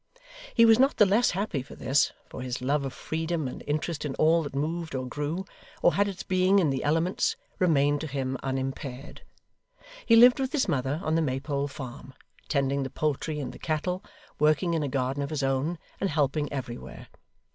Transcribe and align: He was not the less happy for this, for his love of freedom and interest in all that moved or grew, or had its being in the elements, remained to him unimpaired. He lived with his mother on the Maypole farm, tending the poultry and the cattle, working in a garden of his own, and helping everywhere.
He 0.55 0.65
was 0.65 0.79
not 0.79 0.97
the 0.97 1.05
less 1.05 1.29
happy 1.29 1.61
for 1.61 1.75
this, 1.75 2.11
for 2.27 2.41
his 2.41 2.59
love 2.59 2.85
of 2.85 2.91
freedom 2.91 3.47
and 3.47 3.63
interest 3.67 4.03
in 4.03 4.15
all 4.15 4.41
that 4.41 4.55
moved 4.55 4.95
or 4.95 5.05
grew, 5.05 5.45
or 5.83 5.93
had 5.93 6.07
its 6.07 6.23
being 6.23 6.57
in 6.57 6.71
the 6.71 6.83
elements, 6.83 7.35
remained 7.59 8.01
to 8.01 8.07
him 8.07 8.35
unimpaired. 8.41 9.21
He 10.03 10.15
lived 10.15 10.39
with 10.39 10.53
his 10.53 10.67
mother 10.67 10.99
on 11.03 11.13
the 11.13 11.21
Maypole 11.21 11.67
farm, 11.67 12.15
tending 12.49 12.81
the 12.81 12.89
poultry 12.89 13.39
and 13.39 13.53
the 13.53 13.59
cattle, 13.59 14.03
working 14.39 14.73
in 14.73 14.81
a 14.81 14.87
garden 14.87 15.21
of 15.21 15.29
his 15.29 15.43
own, 15.43 15.77
and 15.99 16.09
helping 16.09 16.51
everywhere. 16.51 17.07